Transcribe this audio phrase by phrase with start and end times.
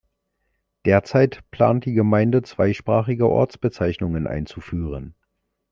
[0.83, 5.13] Derzeit plant die Gemeinde zweisprachige Ortsbezeichnungen einzuführen.